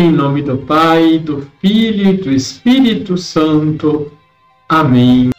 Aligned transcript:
Em 0.00 0.12
nome 0.12 0.42
do 0.42 0.56
Pai, 0.58 1.18
do 1.18 1.50
Filho 1.60 2.10
e 2.10 2.16
do 2.18 2.30
Espírito 2.30 3.18
Santo. 3.18 4.12
Amém. 4.68 5.30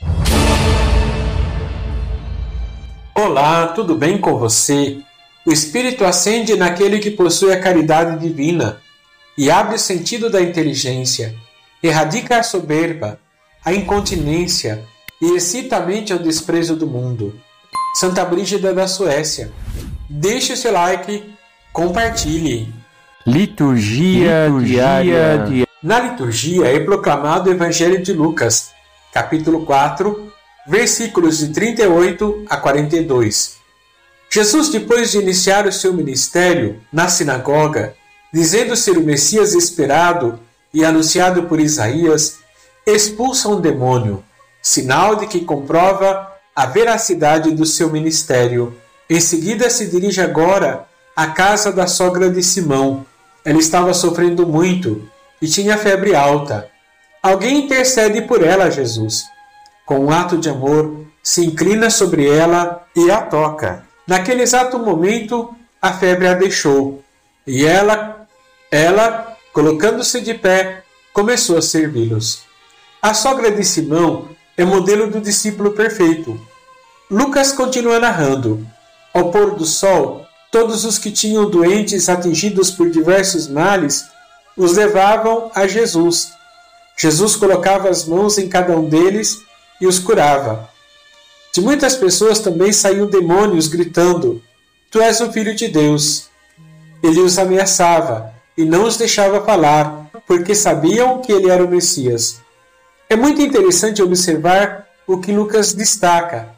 Olá, 3.16 3.68
tudo 3.68 3.96
bem 3.96 4.18
com 4.18 4.38
você? 4.38 4.98
O 5.48 5.54
Espírito 5.54 6.04
acende 6.04 6.58
naquele 6.58 7.00
que 7.00 7.10
possui 7.10 7.54
a 7.54 7.60
caridade 7.62 8.20
divina 8.20 8.82
e 9.38 9.50
abre 9.50 9.76
o 9.76 9.80
sentido 9.80 10.30
da 10.30 10.42
inteligência, 10.42 11.34
erradica 11.82 12.40
a 12.40 12.44
soberba, 12.44 13.18
a 13.64 13.74
incontinência 13.74 14.84
e 15.22 15.38
excita 15.38 15.78
a 15.78 15.86
mente 15.86 16.12
ao 16.12 16.20
desprezo 16.20 16.76
do 16.76 16.86
mundo. 16.86 17.34
Santa 17.94 18.26
Brígida 18.26 18.74
da 18.74 18.90
Suécia. 18.90 19.54
Deixe 20.10 20.52
o 20.52 20.58
seu 20.58 20.74
like, 20.74 21.34
compartilhe. 21.72 22.79
Liturgia, 23.28 24.48
liturgia 24.48 25.04
diária. 25.04 25.68
Na 25.84 26.00
liturgia 26.00 26.74
é 26.74 26.80
proclamado 26.80 27.50
o 27.50 27.54
Evangelho 27.54 28.02
de 28.02 28.14
Lucas, 28.14 28.72
capítulo 29.12 29.66
4, 29.66 30.32
versículos 30.66 31.40
de 31.40 31.50
38 31.50 32.46
a 32.50 32.56
42. 32.56 33.58
Jesus, 34.32 34.70
depois 34.70 35.12
de 35.12 35.18
iniciar 35.18 35.68
o 35.68 35.72
seu 35.72 35.94
ministério 35.94 36.80
na 36.94 37.10
sinagoga, 37.10 37.94
dizendo 38.34 38.76
ser 38.78 38.98
o 38.98 39.04
Messias 39.04 39.54
esperado 39.54 40.40
e 40.74 40.86
anunciado 40.86 41.44
por 41.44 41.60
Isaías, 41.60 42.38
expulsa 42.88 43.50
um 43.50 43.60
demônio, 43.60 44.24
sinal 44.62 45.18
de 45.18 45.28
que 45.28 45.42
comprova 45.42 46.32
a 46.56 46.66
veracidade 46.66 47.52
do 47.52 47.66
seu 47.66 47.90
ministério. 47.90 48.78
Em 49.10 49.20
seguida, 49.20 49.70
se 49.70 49.88
dirige 49.88 50.22
agora 50.22 50.88
à 51.16 51.28
casa 51.28 51.70
da 51.70 51.86
sogra 51.86 52.30
de 52.30 52.42
Simão, 52.42 53.06
ela 53.44 53.58
estava 53.58 53.94
sofrendo 53.94 54.46
muito 54.46 55.10
e 55.42 55.48
tinha 55.48 55.78
febre 55.78 56.16
alta. 56.16 56.70
Alguém 57.22 57.66
intercede 57.66 58.22
por 58.22 58.44
ela, 58.44 58.70
Jesus. 58.70 59.26
Com 59.86 60.06
um 60.06 60.12
ato 60.12 60.38
de 60.38 60.50
amor, 60.50 61.06
se 61.22 61.46
inclina 61.46 61.90
sobre 61.90 62.30
ela 62.30 62.86
e 62.96 63.10
a 63.12 63.22
toca. 63.22 63.86
Naquele 64.08 64.42
exato 64.42 64.80
momento, 64.80 65.54
a 65.82 65.94
febre 65.94 66.28
a 66.28 66.34
deixou 66.34 67.04
e 67.46 67.66
ela, 67.66 68.28
ela, 68.72 69.36
colocando-se 69.52 70.22
de 70.22 70.34
pé, 70.34 70.84
começou 71.12 71.58
a 71.58 71.62
servi-los. 71.62 72.44
A 73.02 73.14
sogra 73.14 73.52
de 73.52 73.64
Simão 73.64 74.30
é 74.56 74.64
modelo 74.64 75.10
do 75.10 75.20
discípulo 75.20 75.72
perfeito. 75.72 76.40
Lucas 77.10 77.52
continua 77.52 78.00
narrando. 78.00 78.66
Ao 79.14 79.32
pôr 79.32 79.56
do 79.56 79.66
sol, 79.66 80.26
Todos 80.52 80.84
os 80.84 80.98
que 80.98 81.12
tinham 81.12 81.50
doentes 81.50 82.10
atingidos 82.10 82.72
por 82.72 82.90
diversos 82.90 83.48
males 83.48 84.06
os 84.58 84.74
levavam 84.74 85.52
a 85.54 85.68
Jesus. 85.68 86.32
Jesus 86.98 87.36
colocava 87.36 87.90
as 87.90 88.06
mãos 88.06 88.38
em 88.38 88.50
cada 88.50 88.76
um 88.76 88.90
deles 88.90 89.40
e 89.80 89.88
os 89.88 90.00
curava. 90.00 90.70
De 91.54 91.62
muitas 91.62 91.96
pessoas 91.96 92.40
também 92.40 92.74
saíam 92.74 93.08
demônios 93.08 93.68
gritando: 93.68 94.42
Tu 94.92 95.00
és 95.02 95.22
o 95.22 95.32
Filho 95.32 95.56
de 95.56 95.68
Deus. 95.68 96.30
Ele 97.02 97.22
os 97.22 97.38
ameaçava 97.38 98.34
e 98.58 98.66
não 98.66 98.84
os 98.84 98.98
deixava 98.98 99.46
falar, 99.46 100.10
porque 100.28 100.54
sabiam 100.54 101.22
que 101.22 101.32
ele 101.32 101.50
era 101.50 101.64
o 101.64 101.70
Messias. 101.70 102.42
É 103.10 103.16
muito 103.16 103.42
interessante 103.42 104.02
observar 104.04 104.88
o 105.08 105.18
que 105.18 105.32
Lucas 105.32 105.74
destaca. 105.74 106.50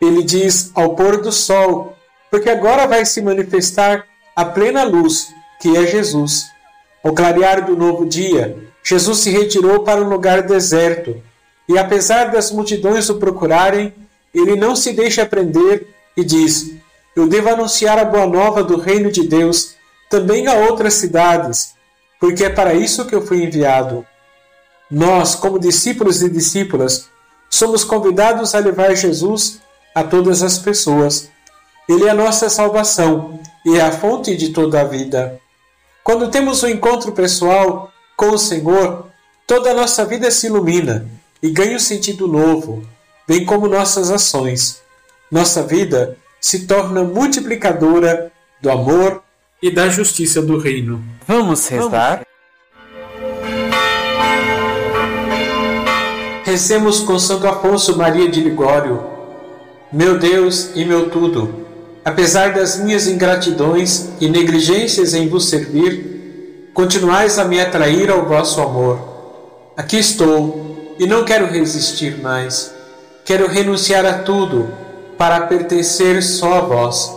Ele 0.00 0.22
diz: 0.22 0.70
Ao 0.74 0.94
pôr 0.94 1.20
do 1.20 1.30
sol, 1.30 1.95
porque 2.30 2.50
agora 2.50 2.86
vai 2.86 3.04
se 3.04 3.20
manifestar 3.22 4.04
a 4.34 4.44
plena 4.44 4.84
luz, 4.84 5.28
que 5.60 5.76
é 5.76 5.86
Jesus. 5.86 6.46
Ao 7.02 7.14
clarear 7.14 7.64
do 7.64 7.76
novo 7.76 8.04
dia, 8.04 8.56
Jesus 8.82 9.18
se 9.18 9.30
retirou 9.30 9.80
para 9.80 10.00
um 10.00 10.08
lugar 10.08 10.42
deserto, 10.42 11.22
e 11.68 11.78
apesar 11.78 12.30
das 12.30 12.50
multidões 12.50 13.08
o 13.08 13.18
procurarem, 13.18 13.92
ele 14.34 14.54
não 14.56 14.76
se 14.76 14.92
deixa 14.92 15.26
prender 15.26 15.88
e 16.16 16.24
diz: 16.24 16.72
Eu 17.14 17.26
devo 17.26 17.48
anunciar 17.48 17.98
a 17.98 18.04
boa 18.04 18.26
nova 18.26 18.62
do 18.62 18.76
reino 18.76 19.10
de 19.10 19.26
Deus 19.26 19.74
também 20.08 20.46
a 20.46 20.54
outras 20.54 20.94
cidades, 20.94 21.74
porque 22.20 22.44
é 22.44 22.50
para 22.50 22.74
isso 22.74 23.06
que 23.06 23.14
eu 23.14 23.26
fui 23.26 23.42
enviado. 23.42 24.06
Nós, 24.90 25.34
como 25.34 25.58
discípulos 25.58 26.22
e 26.22 26.30
discípulas, 26.30 27.08
somos 27.50 27.82
convidados 27.82 28.54
a 28.54 28.58
levar 28.58 28.94
Jesus 28.94 29.60
a 29.94 30.04
todas 30.04 30.42
as 30.42 30.58
pessoas 30.58 31.28
ele 31.88 32.04
é 32.04 32.10
a 32.10 32.14
nossa 32.14 32.48
salvação 32.48 33.38
e 33.64 33.76
é 33.76 33.80
a 33.80 33.92
fonte 33.92 34.36
de 34.36 34.48
toda 34.48 34.80
a 34.80 34.84
vida. 34.84 35.40
Quando 36.02 36.30
temos 36.30 36.62
um 36.62 36.68
encontro 36.68 37.12
pessoal 37.12 37.92
com 38.16 38.30
o 38.30 38.38
Senhor, 38.38 39.06
toda 39.46 39.70
a 39.70 39.74
nossa 39.74 40.04
vida 40.04 40.30
se 40.30 40.46
ilumina 40.46 41.08
e 41.40 41.50
ganha 41.50 41.76
um 41.76 41.80
sentido 41.80 42.26
novo, 42.26 42.84
bem 43.26 43.44
como 43.44 43.68
nossas 43.68 44.10
ações. 44.10 44.82
Nossa 45.30 45.62
vida 45.62 46.16
se 46.40 46.66
torna 46.66 47.04
multiplicadora 47.04 48.32
do 48.60 48.70
amor 48.70 49.22
e 49.62 49.70
da 49.70 49.88
justiça 49.88 50.42
do 50.42 50.58
reino. 50.58 51.04
Vamos 51.26 51.68
rezar? 51.68 52.22
Recemos 56.44 57.00
com 57.00 57.18
Santo 57.18 57.46
Afonso 57.46 57.96
Maria 57.96 58.28
de 58.28 58.40
Ligório. 58.40 59.04
Meu 59.92 60.18
Deus 60.18 60.70
e 60.74 60.84
meu 60.84 61.10
tudo 61.10 61.66
apesar 62.06 62.52
das 62.52 62.78
minhas 62.78 63.08
ingratidões 63.08 64.10
e 64.20 64.28
negligências 64.28 65.12
em 65.12 65.28
vos 65.28 65.48
servir, 65.48 66.70
continuais 66.72 67.36
a 67.36 67.44
me 67.44 67.60
atrair 67.60 68.08
ao 68.12 68.24
vosso 68.24 68.60
amor. 68.60 68.96
Aqui 69.76 69.98
estou 69.98 70.94
e 71.00 71.04
não 71.04 71.24
quero 71.24 71.46
resistir 71.46 72.18
mais. 72.18 72.72
Quero 73.24 73.48
renunciar 73.48 74.06
a 74.06 74.20
tudo 74.20 74.72
para 75.18 75.48
pertencer 75.48 76.22
só 76.22 76.58
a 76.58 76.60
vós. 76.60 77.12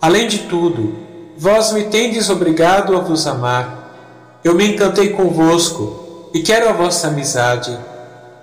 Além 0.00 0.26
de 0.26 0.38
tudo, 0.38 0.94
vós 1.36 1.74
me 1.74 1.84
tendes 1.84 2.30
obrigado 2.30 2.96
a 2.96 3.00
vos 3.00 3.26
amar. 3.26 4.40
Eu 4.42 4.54
me 4.54 4.66
encantei 4.66 5.10
convosco 5.10 6.30
e 6.32 6.40
quero 6.40 6.70
a 6.70 6.72
vossa 6.72 7.08
amizade. 7.08 7.78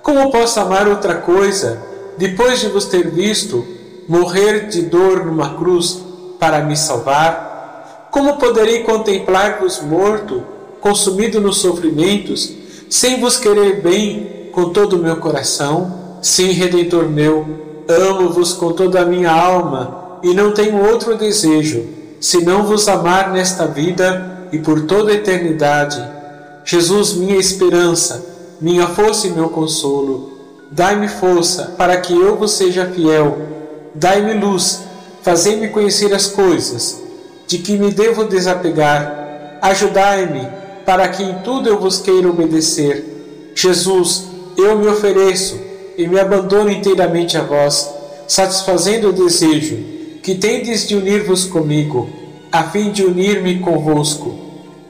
Como 0.04 0.30
posso 0.30 0.60
amar 0.60 0.88
outra 0.88 1.16
coisa 1.16 1.82
depois 2.20 2.60
de 2.60 2.68
vos 2.68 2.86
ter 2.86 3.10
visto 3.10 3.81
morrer 4.08 4.68
de 4.68 4.84
dor 4.84 5.26
numa 5.26 5.56
cruz 5.56 6.02
para 6.40 6.64
me 6.64 6.76
salvar? 6.76 8.08
Como 8.12 8.38
poderei 8.38 8.84
contemplar-vos 8.84 9.82
morto, 9.82 10.44
consumido 10.82 11.40
nos 11.40 11.58
sofrimentos, 11.60 12.54
sem 12.90 13.22
vos 13.22 13.38
querer 13.38 13.82
bem 13.82 14.50
com 14.52 14.70
todo 14.70 14.94
o 14.98 15.02
meu 15.02 15.18
coração? 15.18 16.18
Sim, 16.22 16.52
Redentor 16.52 17.08
meu, 17.08 17.46
amo-vos 17.88 18.54
com 18.54 18.74
toda 18.74 19.02
a 19.02 19.06
minha 19.06 19.32
alma 19.32 20.20
e 20.22 20.34
não 20.34 20.52
tenho 20.52 20.86
outro 20.86 21.18
desejo, 21.18 21.86
senão 22.20 22.64
vos 22.64 22.88
amar 22.88 23.32
nesta 23.32 23.66
vida 23.66 24.48
e 24.52 24.60
por 24.60 24.82
toda 24.82 25.12
a 25.12 25.16
eternidade. 25.16 26.04
Jesus, 26.66 27.14
minha 27.14 27.38
esperança, 27.38 28.26
minha 28.60 28.88
força 28.88 29.28
e 29.28 29.32
meu 29.32 29.50
consolo, 29.50 30.38
dai-me 30.70 31.08
força 31.08 31.74
para 31.78 31.98
que 31.98 32.14
eu 32.14 32.36
vos 32.36 32.52
seja 32.52 32.86
fiel 32.86 33.61
Dai-me 33.94 34.34
luz, 34.34 34.84
fazei-me 35.22 35.68
conhecer 35.68 36.14
as 36.14 36.28
coisas, 36.28 37.02
de 37.48 37.58
que 37.58 37.78
me 37.78 37.92
devo 37.92 38.24
desapegar. 38.24 39.60
Ajudai-me, 39.62 40.48
para 40.86 41.08
que 41.10 41.24
em 41.24 41.36
tudo 41.40 41.70
eu 41.70 41.80
vos 41.80 42.00
queira 42.00 42.30
obedecer. 42.30 43.52
Jesus, 43.54 44.24
eu 44.58 44.78
me 44.78 44.88
ofereço 44.88 45.60
e 45.98 46.08
me 46.08 46.20
abandono 46.20 46.72
inteiramente 46.72 47.38
a 47.38 47.44
vós, 47.44 47.90
satisfazendo 48.28 49.10
o 49.10 49.14
desejo 49.14 49.78
que 50.24 50.36
tendes 50.36 50.88
de 50.88 50.96
unir-vos 50.96 51.46
comigo, 51.46 52.10
a 52.52 52.64
fim 52.64 52.92
de 52.92 53.04
unir-me 53.04 53.60
convosco. 53.60 54.40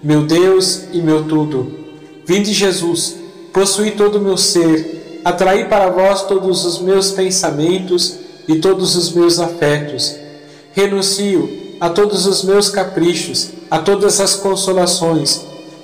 Meu 0.04 0.24
Deus 0.24 0.84
e 0.92 1.02
meu 1.02 1.24
tudo, 1.24 1.72
vinde 2.26 2.54
Jesus, 2.54 3.16
possuí 3.54 3.92
todo 3.92 4.16
o 4.16 4.22
meu 4.22 4.36
ser, 4.36 5.22
atraí 5.24 5.66
para 5.66 5.90
vós 5.90 6.24
todos 6.24 6.66
os 6.66 6.82
meus 6.82 7.12
pensamentos 7.12 8.21
e 8.48 8.60
todos 8.60 8.96
os 8.96 9.12
meus 9.14 9.40
afetos. 9.40 10.16
Renuncio 10.74 11.76
a 11.80 11.90
todos 11.90 12.26
os 12.26 12.44
meus 12.44 12.70
caprichos, 12.70 13.50
a 13.70 13.80
todas 13.80 14.20
as 14.20 14.36
consolações, 14.36 15.42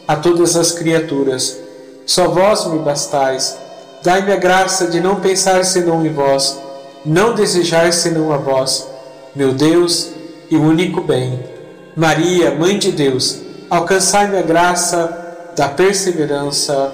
a 0.08 0.16
todas 0.16 0.56
as 0.56 0.72
criaturas. 0.72 1.58
Só 2.06 2.28
vós 2.28 2.66
me 2.68 2.80
bastais. 2.80 3.58
Dai-me 4.04 4.32
a 4.32 4.38
graça 4.38 4.88
de 4.88 5.02
não 5.02 5.16
pensar 5.20 5.66
senão 5.66 6.06
em 6.06 6.14
vós, 6.14 6.58
não 7.06 7.34
desejar 7.34 7.92
senão 7.92 8.32
a 8.32 8.38
vós, 8.38 8.88
meu 9.36 9.54
Deus 9.54 10.10
e 10.50 10.56
único 10.56 11.02
bem. 11.02 11.44
Maria, 11.96 12.54
Mãe 12.54 12.78
de 12.78 12.92
Deus, 12.92 13.40
alcançai-me 13.70 14.38
a 14.38 14.42
graça 14.44 15.52
da 15.56 15.68
perseverança. 15.68 16.94